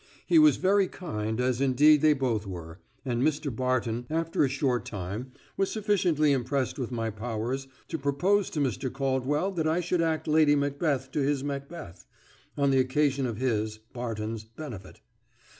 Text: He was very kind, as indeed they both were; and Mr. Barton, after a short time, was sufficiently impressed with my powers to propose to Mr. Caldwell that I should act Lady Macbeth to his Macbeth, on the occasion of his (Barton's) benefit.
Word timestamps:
He 0.25 0.39
was 0.39 0.57
very 0.57 0.87
kind, 0.87 1.39
as 1.39 1.61
indeed 1.61 2.01
they 2.01 2.13
both 2.13 2.47
were; 2.47 2.79
and 3.05 3.21
Mr. 3.21 3.55
Barton, 3.55 4.07
after 4.09 4.43
a 4.43 4.49
short 4.49 4.83
time, 4.83 5.31
was 5.57 5.69
sufficiently 5.69 6.31
impressed 6.31 6.79
with 6.79 6.91
my 6.91 7.11
powers 7.11 7.67
to 7.89 7.99
propose 7.99 8.49
to 8.49 8.59
Mr. 8.59 8.91
Caldwell 8.91 9.51
that 9.51 9.67
I 9.67 9.79
should 9.79 10.01
act 10.01 10.27
Lady 10.27 10.55
Macbeth 10.55 11.11
to 11.11 11.19
his 11.19 11.43
Macbeth, 11.43 12.07
on 12.57 12.71
the 12.71 12.79
occasion 12.79 13.27
of 13.27 13.37
his 13.37 13.77
(Barton's) 13.93 14.43
benefit. 14.43 15.01